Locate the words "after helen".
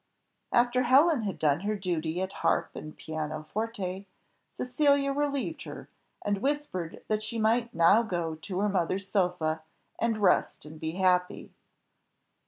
0.51-1.21